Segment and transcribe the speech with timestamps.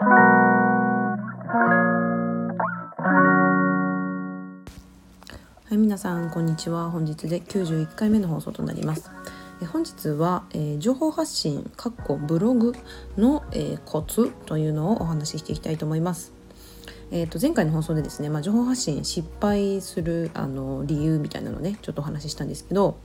[0.00, 0.04] は
[5.70, 6.88] い皆さんこんにちは。
[6.92, 9.10] 本日で91回目の放送となります。
[9.60, 12.74] え本日は、えー、情報発信かっこブログ
[13.16, 16.32] の、えー、コツというのをお話ししていきたいと思います。
[17.10, 22.98] えー、と前回の放送でですね、まあ、情報発信失敗するあの理由みたいなのをねちょっとお話ししたんですけど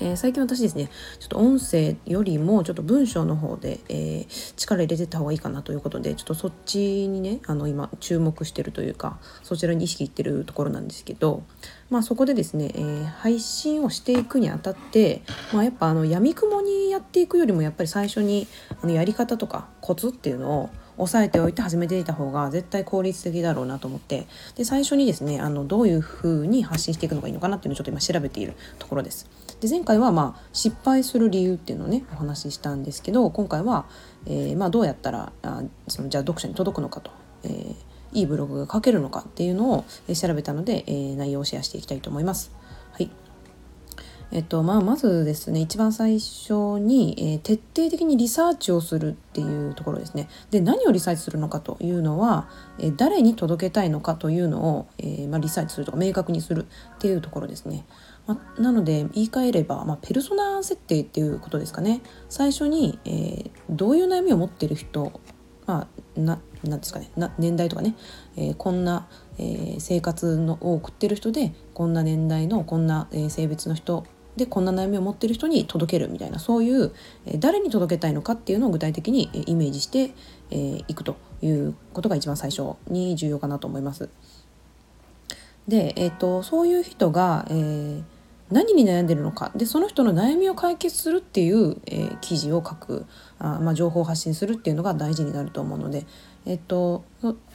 [0.00, 0.88] えー、最近私ですね
[1.18, 11.42] ちょっと音声よりもちょっと文章の方で、えー、力入れてた方がいいかなということでちょっとそっちにねあの今注目してるというかそちらに意識いってるところなんですけど、
[11.90, 18.48] まあ、そこでですね、えー、配信をしていくにあたって、まあ、やっぱあの闇雲にやっていくよりもやっぱり最初に
[18.82, 20.70] あのやり方とかコツっていうのを
[21.00, 29.28] 押さえておいて始めていた方が絶対効率的だろうなと思ってで最初にですねあのどういうふうに発信していくのがいいのかなっていうのをちょっと今調べているところです。
[29.60, 33.86] で前回はまあ失敗する理由っていうのをねお話ししたんですけど今回は、
[34.26, 37.10] え、まあ、どうやったらあそのじゃあ読者に届くのかと、
[37.44, 37.74] えー、
[38.12, 42.52] いいブログが書けるのかっていうのを調べたので、えー、内容をシェアしていきたいと思います。
[44.32, 50.28] えっとまあ、まずですね一番最初に、えー、徹底的にリサーチをするっていうところですね。
[50.50, 57.84] で何をリサーチするのかというのは、えー、誰に届けたいのかというのを、えー、まあ、リサーチするとか明確にするっていうところですね、
[58.28, 62.00] まあ、なので言い換えれば、まあ、ペルソナ設定っていうことですかね。
[62.28, 65.20] 最初に、えどういう悩みを持ってる人
[65.66, 67.96] まあななんですかねな年代とかね、
[68.36, 69.08] えこんな、
[69.38, 74.04] え生活のを送ってる人でこんな年代のこんな、え性別の人
[74.40, 76.92] でこんな悩みを持ってる人に届けるみたいなそういう、
[77.38, 80.14] 誰に届けたいのかっていうのを具体的にイメージして
[80.88, 84.08] い、くということが一番最初に重要かなと思います。
[85.68, 88.02] で、えーと、そういう人が、えー、
[88.50, 93.06] 何に悩んでるのかでその人の悩みを解決するっていう、えー、記事を書く
[93.38, 96.06] あ、まあ、情報を発信するっていうのが大事になると思うので、
[96.46, 97.04] えっと、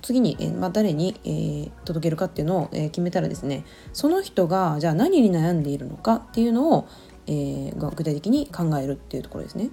[0.01, 6.87] 次に、えまあ、誰に、えー、届けるかっていうのを、えー、決めたらですねその人がじゃあ何に悩んでいるのかっていうのを、
[7.27, 9.71] えー、具体的に考えるっていうところですね。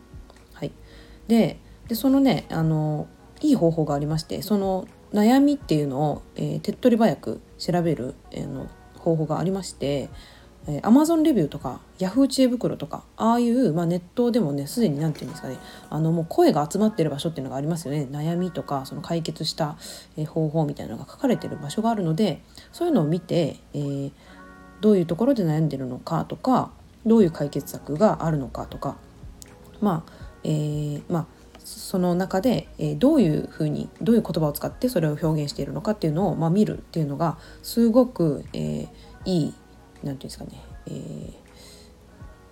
[0.55, 0.73] はい、
[1.29, 1.59] で
[1.89, 3.07] でそのねあの
[3.43, 8.69] いい方法がありましてその悩みっていうのを、えー、手っ取り早く調べる、えー、の
[8.99, 10.09] 方法がありまして
[10.67, 12.29] えー、Amazon レビューとか Yahoo!
[12.29, 15.59] 知恵袋とかああいう、まあ、ネットでもねすでに何て言うんですかね
[15.91, 18.07] あのもう声が集まってる場所っていうのがありますよね。
[18.11, 19.77] 悩みとかその解決した、
[20.29, 24.13] 方法みたいなのが書かれてる場所があるのでそういうのを見て、えー、
[24.81, 26.71] どういうところで悩んでるのかとか
[27.07, 28.97] どういう解決策があるのかとか
[29.81, 30.13] まあ
[30.45, 31.27] えー、まあ
[31.65, 38.89] その中で、えー、どういうふうにどういう言葉を使ってそれを表現しているのかっていうのを、まあ、見るっていうのがすごく、えー、
[39.25, 39.55] いい
[40.05, 41.33] 何て言うんですかね、えー、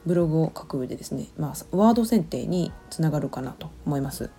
[0.06, 4.30] ブログを書く上でですね、まあ、ワード選定につながるかなと思います。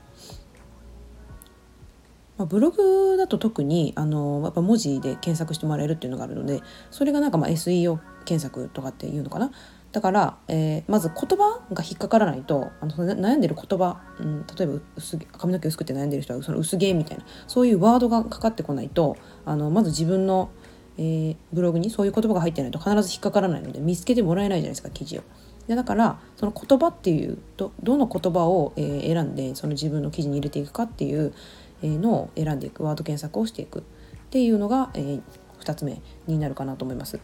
[2.37, 9.51] まあ、ブログだと特にあのやっぱ文字で検索してもらえるっていうのがあるのでそれがなんかまあ SEO 検索とかっていうのかな
[9.91, 20.49] だから、えー、まず言葉が引っかからないとあの悩んでる言葉、うん、例えば薄髪の毛薄くて悩んでる人はその薄毛みたいなそういうワードがかかってこないとあのまず自分の
[21.01, 25.23] えー、ブログにそういう言葉が入ってないと必ず引っかからないので見つけてもらえないじゃないですか記事を。
[25.67, 31.33] でだからその言葉っていうどどの言葉を、えー、選んでその自分の記事に入れていくかっていう
[31.81, 33.81] のを選んでいくワード検索をしていくっ
[34.29, 35.21] ていうのが、えー、
[35.59, 37.19] 2つ目になるかなと思います。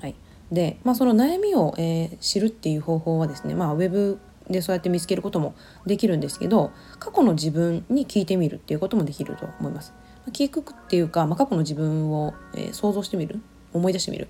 [0.00, 0.14] はい、
[0.52, 4.18] で、まあ、その悩みを、えー、知るっていう方法はですね、まあ、ウェブ
[4.50, 5.54] でそうやって見つけることも
[5.86, 9.92] できるんですけど過去の自分に聞いてみるっていうこともできると思います。
[10.32, 13.40] 聞くっていうか、まあ、過去の自分を、えー、想像してみる
[13.72, 14.28] 思い出してみる、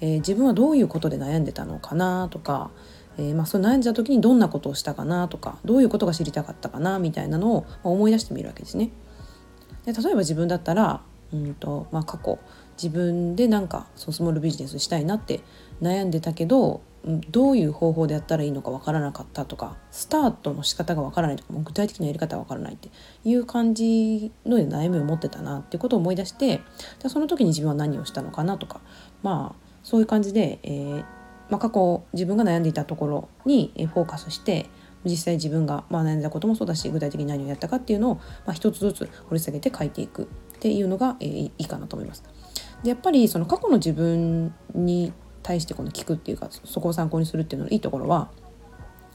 [0.00, 2.70] えー、自分はどういうことで悩んでたのかなとか、
[3.18, 8.90] えーまあ、その悩んじゃ時にどんなことをしたかなとかどういうことが知りたかったかなみたいなのを思い出してみるわけですね。
[9.86, 11.02] で例えば自分だったら
[11.32, 12.38] うんと、まあ、過去
[12.76, 15.40] 自分でなんかそのスモールビジネスしたいなって
[15.80, 22.90] 悩んでたけどどういう方法でやったらいいのかわからなかったとかスタートの仕方がわからないとか具体的なやり方がわからないって
[23.24, 26.60] いう感じの悩みを持ってたなっていうことを思い出して
[27.08, 28.80] その時に自分は何をしたのかなとか
[29.22, 31.04] まあそういう感じで、えー
[31.50, 34.70] まあ、過去自分が悩んでいたところにフォーカスして
[35.04, 40.26] 実際自分が、まあ、悩んだこともそうだし具体的に何をやったかっていうのを、まあ、一つずつ掘り下げて書いていくっ
[40.60, 42.22] ていうのが、えー、いいかなと思います。
[42.82, 45.12] でやっぱりその過去の自分に
[45.42, 48.30] 対してこの聞くっていうかそこを参考にするっていうののいいところは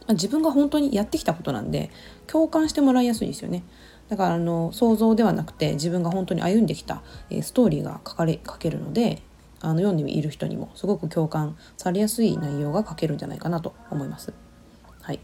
[0.09, 1.89] 自分が本当にやってきたことなんで
[2.27, 3.63] 共感してもらいやすいですよね。
[4.09, 9.21] だからあの想像ではなくて自分が本当に歩んできた、えストーリーが書かれ書けるので
[9.59, 14.33] あの読んでいる人にもすごく共感されやすい内容が書けるんじゃないかなと思います。
[15.01, 15.19] はい、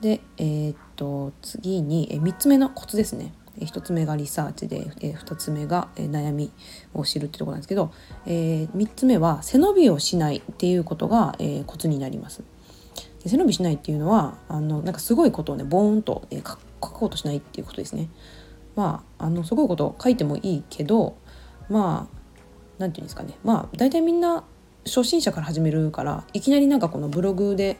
[0.00, 3.32] で、えー、っと次に、え3つ目のコツですね。
[3.60, 6.50] 1つ目がリサーチで、え2つ目が、悩み
[6.92, 7.92] を知るってとこなんですけど、
[8.26, 11.36] え、3つ目は背伸びをしないっていうことが、
[11.66, 12.42] コツになります。
[13.26, 16.56] 背伸びしないっていうのはあのなんかすごいことをねボーンと、書
[16.90, 18.08] こうとしないっていうことですね。
[18.76, 21.16] まああのすごいことを書いてもいいけど
[21.68, 22.18] まあ
[22.78, 24.44] 何て言うんですかねまあ大体みんな
[24.84, 27.78] 初心者から始めるからいきなりなんかこのブログで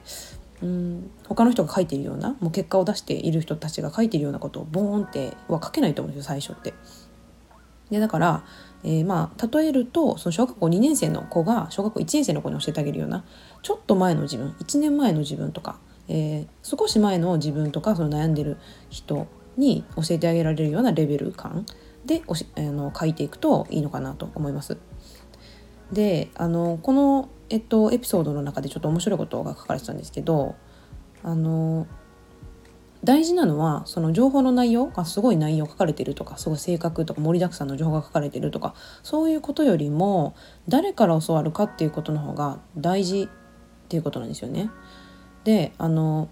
[0.63, 6.75] うん他の人が書いてるようなもう結果を出している人たちが書いてるようなことをボーンっては書けないと思うんですよ最初って。
[7.91, 8.45] でだから、
[8.83, 13.25] えー、まあ例えるとその小学校2年生の子が小学校1年生の子に教えてあげるような
[13.63, 15.79] ちょっと前の自分1年前の自分とか、
[16.09, 18.57] えー、少し前の自分とかその悩んでる
[18.89, 19.27] 人
[19.57, 21.67] に教えてあげられるようなレベル感
[22.07, 24.79] でおしあの書いていくといいのかなと思います。
[25.93, 30.57] であのこのえっと、エピソードの中でちょっと面白いことが書かれてたんですけど
[31.23, 31.87] あの
[33.05, 38.75] 大事なのはその情報の内容がすごい内容書かれてるとかすごい正確とか盛りだくさんの情報が書かれてるとか
[39.05, 40.35] そういうことよりも
[40.67, 44.69] 誰から教わるかっていうことの方が大事っていうことなんですよね。
[45.45, 46.29] であの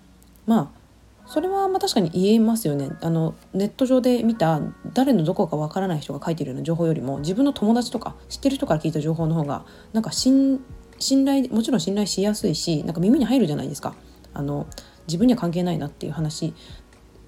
[0.46, 0.82] まあ
[1.28, 4.60] それはまあ確かに言えますよねあのネット上で見た
[4.92, 10.64] 誰のどこかわからない人が書いてるような情報よりも自分の友達とか知ってる人から聞いた情報の方がなんか信
[11.02, 13.94] 信頼もちろん信頼しやすいしなんか耳に入るじゃないですか
[14.34, 14.66] あの
[15.06, 16.54] 自分には関係ないなっていう話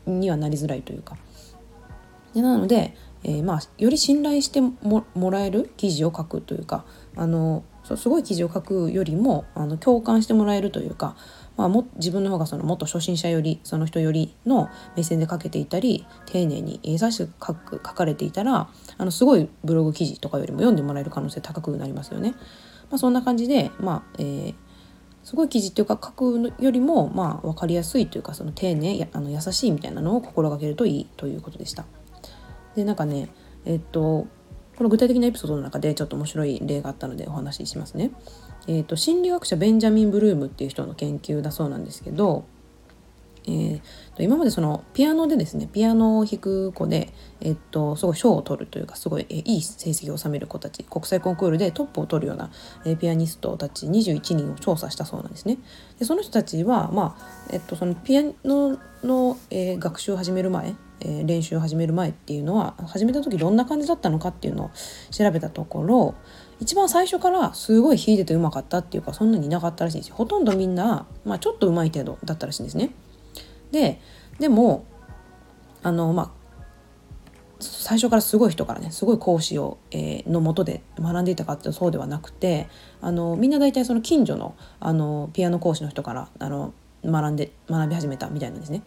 [0.06, 1.16] にはなりづらいというか。
[2.34, 6.84] でなので、えー、まあより信頼してもらえる記事を書くというか
[7.14, 7.62] あの
[7.96, 11.14] すごい記事を書くよりもあの共感してもらえるというか
[11.56, 18.68] まあ、も自分の方がそのもっと初心者よりその人よりの目線で書けていたり丁寧に優しく書く書かれていたら
[18.98, 22.34] あのすごいブログ記事とかよりも読んでもらえる可能性高くなりますよね。
[22.94, 24.54] まあ、そんな感じで、まあえー、
[25.24, 31.86] すごい記事っていうか書くよりも、まあ、分かりやすいというかその丁寧やあの優しいみたいなのを心がけるといいということでした。
[32.76, 33.30] でなんかね
[33.64, 34.28] えっと
[34.76, 38.12] この具体的なエピソードの中でちょっと面白い例があったのでお話ししますね。
[38.68, 42.44] えーと、心理学者ベンジャミン・ブルームっていう人の研究だそうなんですけど、
[43.46, 43.80] えー、
[44.16, 52.50] と今までそのピアノでですねピアノを弾く子で、えー、とすごい賞を取るというかすごい、え、いい成績を収める子たち国際コンクールでトップを取るような、
[52.84, 55.58] えー、ピアニストたち21人を調査したそうなんですね。
[55.98, 64.70] でその人たちは、まあえっと、そのピアノの、えー、学習を始める前えー、練習を始める前っていうのは始めた時どんな感じだったのかっていうのを
[65.10, 66.14] 調べたところ
[66.60, 72.90] 一番最初からすごい弾いててうまかったっていうかそんなにいなかったらしいんですよほとんどみんな、まあ、ちょっと上手い程度だったらしいんですね。
[73.74, 74.00] で
[74.38, 74.86] でも
[75.82, 76.44] あのまあ
[77.58, 82.68] 最初からすごい人からねすごい講師を、えー、のもとで学んでいたかってそうではなくて
[83.00, 86.72] あのみんな大体その近所のあのピアノ講師の人からあの
[87.04, 88.82] 学んで学び始めたみたいなんですね。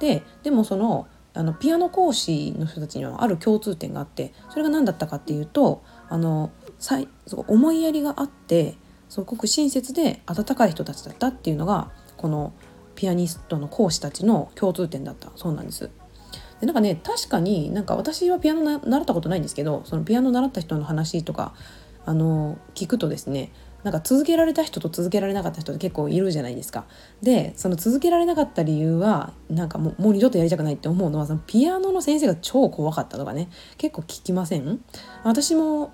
[0.00, 6.50] ででもそのあのピアノ講師の人たちにはある共通点があってそれが何だったかっていうとあの
[7.46, 8.74] 思いやりがあって
[9.08, 12.52] すごく親切で温かい人たちだったっていうのがこの
[13.02, 15.90] ピアニストの講師たちの共通点だったそうなんです。
[16.60, 21.52] でなんかね確かになんか私はピアノ習ったことないんですけどそのピアノ習った人の話とか
[22.06, 23.50] あの聞くとですね
[23.82, 26.84] なんか続けられた人と続けられなかった人って結構いるじゃないですか。
[27.20, 33.48] でその続けられなかった理由はなんかもうもう二度とやりたくないって思うのはそのピアノの先生が超怖かったとかね
[33.78, 34.80] 結構聞きません？
[35.24, 35.92] 私も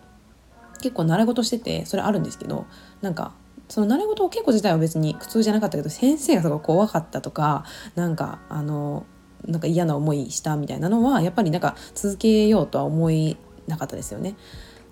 [0.82, 2.66] 結構習い事しててそれあるんですけど
[3.00, 3.32] なんか
[3.68, 9.06] その習い事を結構自体は別に苦痛じゃなかったけど先生がすごい怖かったとかなんかあの
[9.46, 14.34] なんか嫌な思いしたみたいなのはやっぱりなんか続けようとは思いなかったですよね。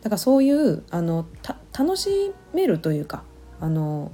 [0.03, 1.27] だからそういうあの
[1.77, 3.25] 楽しめるというか
[3.61, 4.13] あの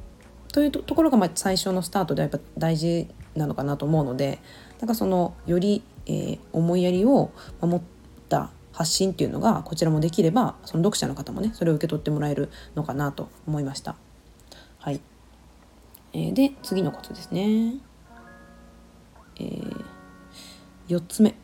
[0.52, 4.38] というところがまあ最初のスタートではやっぱ大事なのかなと思うので
[4.78, 7.82] だかそのより、えー、思いやりを持っ
[8.28, 13.96] た発信っていうのがこちらもできればその読者の方もねそれを受け取ってもらえるのかなと思いました。
[14.82, 15.00] はい
[16.12, 17.74] えー、で次のことですね。
[19.36, 19.84] えー、
[20.88, 21.36] 4つ目、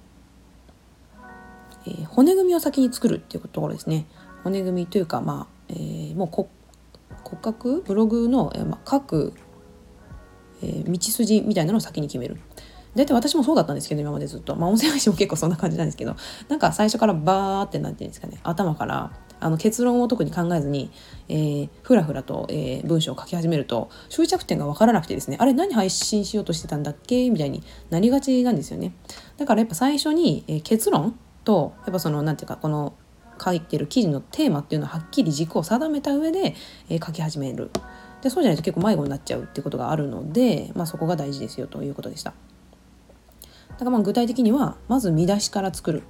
[1.86, 4.06] えー、骨組みを先に作るっていうところですね。
[4.42, 6.48] 骨組みというか、まあえー、もう骨
[7.40, 7.82] 格？
[7.82, 9.32] ブログの、えーまあ、各、
[10.60, 12.38] えー、道筋みたいなのを先に決める。
[12.96, 16.16] 大体私もそうだったんですけど今までずっと、まあ、音声配信も結構そんな感じなんですけど
[16.48, 20.90] なんか最初からバーって何て言うんですかね頭からあの結論を特に考えずに、
[21.28, 27.30] えー、ふらふらと、えー、文章を書き始めると終着点が分からなくてですねあれ何配信しようとしてたんだっけ？
[27.30, 28.94] みたいになりがちなんですよね。
[29.36, 32.94] だからやっぱ最初に、えー、結論とやっぱその何て言うかこの
[33.42, 36.54] 書いてる記事のテーマっていうのをはっきり軸を定めた上で、
[36.88, 37.70] えー、書き始める。
[38.20, 42.34] でそうじゃないと結構迷子になっちゃうっていうことがあるので、まあ、そこが大事ですよということでした。
[43.70, 46.02] だからまあ具体的にはまず見出しから作る、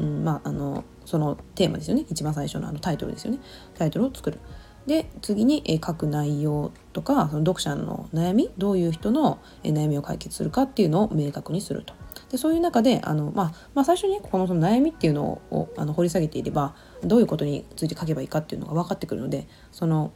[0.00, 3.38] うんまあ、あのそのテーマですよね一番最初のあのタイトルですよね
[3.76, 4.38] タイトルを作る。
[4.86, 11.92] で次に、え書く内容とかその読者の悩みどういう人の、え悩みを解決するかっていうのを明確にすると。
[12.30, 16.74] でそういう中であの、まあ、まあ最初に、このその悩みっていうのをあの掘り下げていれば
[17.04, 20.10] どういうことについて書けばいいかっていうのが分かってくるのでその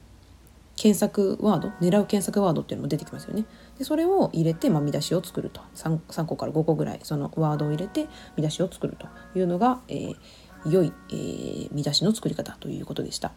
[0.76, 3.44] 検索ワード狙う検索ワードっていうのも出てきますよね。
[3.78, 5.60] でそれを入れて、まあ、見出しを作ると。
[5.74, 9.06] 3, 3個から5個ぐらいそのワードを入れて見出しを作ると
[9.38, 10.16] いうのが、えー、
[10.70, 13.32] 良い、えー、見出しの作り方ということでした。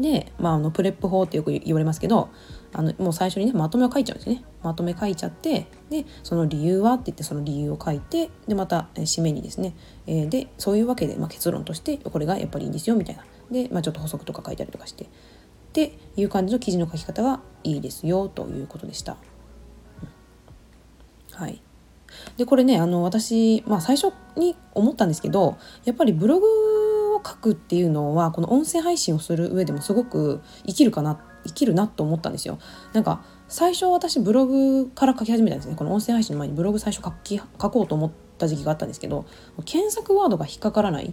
[0.00, 2.28] で、まあ、あのプレップ法ってよく言われますけど
[2.74, 4.44] あのもう最初にねまとめを書いちゃうんですね。
[4.62, 9.74] まとめ書いちゃってでその理由はって言ってその理由を書いてでまた締めにですね、
[10.06, 13.24] えー、でそういうわけで、まあ、結論としてこれがやっぱりいいんですよみたいな。
[13.50, 15.06] で、まあ、ちょっと補足とか書いたりとかして。
[15.76, 19.18] っていう感じの記事の書き方がいいですよということでした。
[21.32, 21.60] はい
[22.38, 26.46] でこれねあの私、まあ、最初に思ったんですけどやっぱりブログ
[27.14, 32.58] を書くっていうのはこの音声配信をする上でもすごく生きるかな生きるなと思ったんですよ。
[32.94, 39.26] なんか最初私ブログから書き始めたんですねこの音声配信の前にブログ最初書き書こうと思った時期があったんですけど
[39.66, 41.12] 検索ワードが引っかからない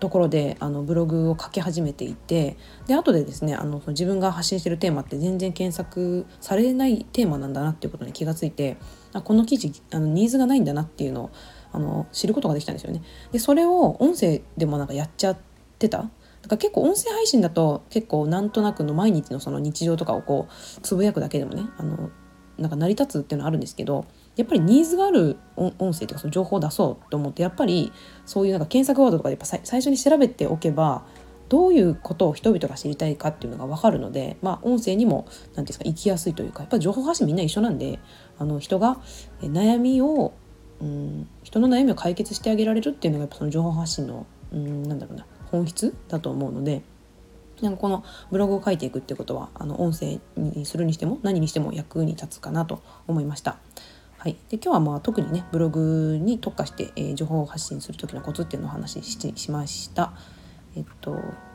[0.00, 8.78] ところであのブログを書き始めていてで後でですねあの自分が発信してるテーマって全然検索されないテーマなんだなっていうことに気がついて
[9.12, 11.30] あこの記事あのニーズがないんだなっていうのを
[11.72, 13.02] あの知ることができたんですよね。
[13.30, 15.38] でそれを音声でもなんかやっちゃっ
[15.78, 16.10] てただか
[16.52, 22.10] ら結構音声配信だと結構なんとなくの毎日のその日常とかをこうつぶやくだけでもねあの
[22.58, 27.92] なんか成り立つっていうのはあるんですけどやっぱりニーズがある音声とかその情報を出そうと思ってやっぱり
[28.24, 31.04] そういうなんか検索ワードとかでやっぱ最初に調べておけば
[31.50, 37.98] どういうことを人々が知りたいかっていうのが分かるので、まあ、音声にも何ていうんですか生きやすいというかやっぱ情報発信みんな一緒なんで
[38.38, 38.98] あの人が
[39.42, 40.32] 悩みを、
[40.80, 46.82] うん、人の悩みを解決してあげられるっていうのがやっぱその情報発信の、うん、なんだろうな本質だと思うので。
[47.60, 53.58] なんかこのブログを書いていくってことはあの音声にするにしても何にしても役に立つかなと思いました。
[54.20, 60.12] はい、で今日はまあ特にねブログに特化して、えー、情報を発信する時のコツっていうのをお話しししました。
[60.76, 61.12] えっと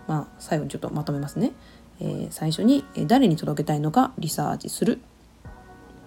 [0.07, 1.51] まあ最後にちょっとまとめますね。
[1.99, 4.99] えー、最初に、え誰に届けたいのかリサーチする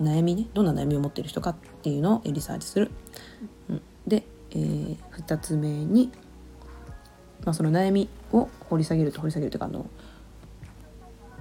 [0.02, 2.90] 悩みねどんな悩みを持ってる人かっていうのをリサーチする。
[3.70, 6.10] うん、で、えー、2つ目に、
[7.44, 9.86] まあ、その悩みを掘り下げると掘り下げるというかあの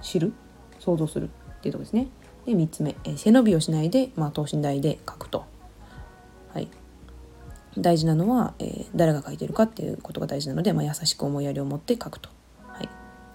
[0.04, 0.32] 知る
[0.78, 2.08] 想像するっていうとこですね。
[2.48, 5.44] で3つ目、え、背伸びをしないで、まあ、等身大で書くと。
[6.54, 6.70] はい、
[7.78, 12.30] 大事なのは、えー、誰が書いてるかっていうことが大事なので、まあ、優しく思いやりを持って書くと。
[12.70, 12.90] はい、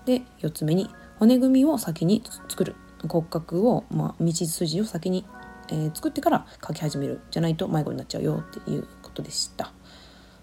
[0.06, 0.88] で4つ目に
[1.18, 2.74] 骨組みを先に作る
[3.06, 5.26] 骨格を、まあ、道筋を先に、
[5.68, 9.72] えー、作ってから書き始めるじゃないと迷子になっちゃうよっていうことでした。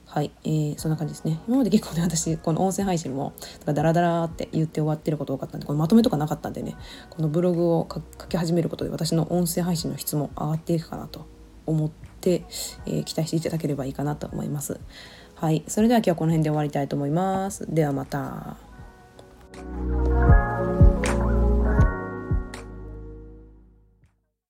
[0.09, 1.39] はい、えー、そんな感じですね。
[1.47, 6.75] 今まで結構ね、私、この音声配信も、だダラダラって言って終わってること多かったんで、このまとめとかなかったんでね、
[7.11, 11.27] このブログを書き始めることで、私の音声配信の質も上がっていくかなと
[11.67, 11.89] 思っ
[12.21, 12.43] て、
[12.87, 14.79] えー、期待していただければいいかなと思います。
[15.35, 17.67] はい、それでは今日はこの辺で終わりたいと思います。
[17.71, 18.57] ではまた。